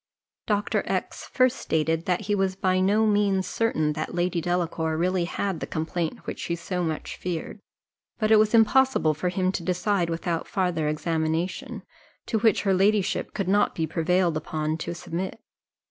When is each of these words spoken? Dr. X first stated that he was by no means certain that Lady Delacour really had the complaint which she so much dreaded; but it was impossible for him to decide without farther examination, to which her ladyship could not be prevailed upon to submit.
Dr. 0.47 0.81
X 0.87 1.29
first 1.31 1.57
stated 1.57 2.05
that 2.07 2.21
he 2.21 2.33
was 2.33 2.55
by 2.55 2.79
no 2.79 3.05
means 3.05 3.45
certain 3.45 3.93
that 3.93 4.15
Lady 4.15 4.41
Delacour 4.41 4.97
really 4.97 5.25
had 5.25 5.59
the 5.59 5.67
complaint 5.67 6.25
which 6.25 6.39
she 6.39 6.55
so 6.55 6.81
much 6.83 7.19
dreaded; 7.21 7.59
but 8.17 8.31
it 8.31 8.37
was 8.37 8.55
impossible 8.55 9.13
for 9.13 9.29
him 9.29 9.51
to 9.51 9.61
decide 9.61 10.09
without 10.09 10.47
farther 10.47 10.87
examination, 10.87 11.83
to 12.25 12.39
which 12.39 12.63
her 12.63 12.73
ladyship 12.73 13.35
could 13.35 13.47
not 13.47 13.75
be 13.75 13.85
prevailed 13.85 14.35
upon 14.37 14.75
to 14.79 14.95
submit. 14.95 15.39